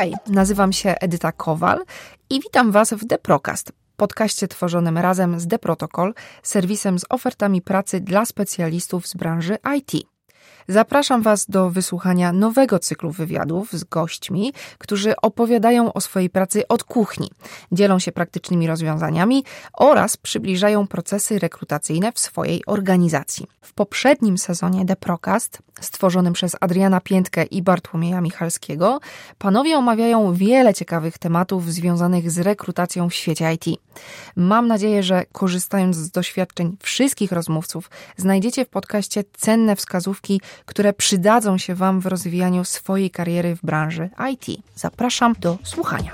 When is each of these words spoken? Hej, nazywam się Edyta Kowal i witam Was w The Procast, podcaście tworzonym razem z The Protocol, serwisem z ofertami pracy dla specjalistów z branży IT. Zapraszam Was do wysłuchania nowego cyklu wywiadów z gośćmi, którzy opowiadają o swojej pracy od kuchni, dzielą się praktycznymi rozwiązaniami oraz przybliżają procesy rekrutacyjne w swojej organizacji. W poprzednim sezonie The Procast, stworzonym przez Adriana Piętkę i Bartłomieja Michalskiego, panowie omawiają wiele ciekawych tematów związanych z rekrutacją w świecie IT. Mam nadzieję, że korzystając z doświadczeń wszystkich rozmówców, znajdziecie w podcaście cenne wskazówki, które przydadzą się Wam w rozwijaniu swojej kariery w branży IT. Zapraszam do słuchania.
Hej, 0.00 0.14
nazywam 0.26 0.72
się 0.72 0.94
Edyta 1.00 1.32
Kowal 1.32 1.84
i 2.30 2.40
witam 2.40 2.72
Was 2.72 2.92
w 2.92 3.06
The 3.06 3.18
Procast, 3.18 3.72
podcaście 3.96 4.48
tworzonym 4.48 4.98
razem 4.98 5.40
z 5.40 5.48
The 5.48 5.58
Protocol, 5.58 6.14
serwisem 6.42 6.98
z 6.98 7.04
ofertami 7.08 7.62
pracy 7.62 8.00
dla 8.00 8.24
specjalistów 8.24 9.06
z 9.06 9.14
branży 9.14 9.58
IT. 9.76 10.06
Zapraszam 10.70 11.22
Was 11.22 11.46
do 11.46 11.70
wysłuchania 11.70 12.32
nowego 12.32 12.78
cyklu 12.78 13.10
wywiadów 13.10 13.72
z 13.72 13.84
gośćmi, 13.84 14.52
którzy 14.78 15.14
opowiadają 15.22 15.92
o 15.92 16.00
swojej 16.00 16.30
pracy 16.30 16.68
od 16.68 16.84
kuchni, 16.84 17.30
dzielą 17.72 17.98
się 17.98 18.12
praktycznymi 18.12 18.66
rozwiązaniami 18.66 19.44
oraz 19.72 20.16
przybliżają 20.16 20.86
procesy 20.86 21.38
rekrutacyjne 21.38 22.12
w 22.12 22.18
swojej 22.18 22.62
organizacji. 22.66 23.46
W 23.62 23.72
poprzednim 23.72 24.38
sezonie 24.38 24.86
The 24.86 24.96
Procast, 24.96 25.58
stworzonym 25.80 26.32
przez 26.32 26.56
Adriana 26.60 27.00
Piętkę 27.00 27.44
i 27.44 27.62
Bartłomieja 27.62 28.20
Michalskiego, 28.20 29.00
panowie 29.38 29.78
omawiają 29.78 30.34
wiele 30.34 30.74
ciekawych 30.74 31.18
tematów 31.18 31.72
związanych 31.72 32.30
z 32.30 32.38
rekrutacją 32.38 33.08
w 33.08 33.14
świecie 33.14 33.52
IT. 33.52 33.80
Mam 34.36 34.68
nadzieję, 34.68 35.02
że 35.02 35.24
korzystając 35.32 35.96
z 35.96 36.10
doświadczeń 36.10 36.76
wszystkich 36.80 37.32
rozmówców, 37.32 37.90
znajdziecie 38.16 38.64
w 38.64 38.68
podcaście 38.68 39.24
cenne 39.32 39.76
wskazówki, 39.76 40.40
które 40.66 40.92
przydadzą 40.92 41.58
się 41.58 41.74
Wam 41.74 42.00
w 42.00 42.06
rozwijaniu 42.06 42.64
swojej 42.64 43.10
kariery 43.10 43.56
w 43.56 43.62
branży 43.62 44.10
IT. 44.32 44.62
Zapraszam 44.74 45.34
do 45.40 45.58
słuchania. 45.64 46.10